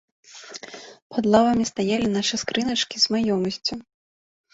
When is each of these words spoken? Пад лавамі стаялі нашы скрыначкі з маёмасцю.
Пад 1.15 1.27
лавамі 1.35 1.65
стаялі 1.71 2.07
нашы 2.13 2.39
скрыначкі 2.45 2.95
з 3.05 3.13
маёмасцю. 3.17 3.75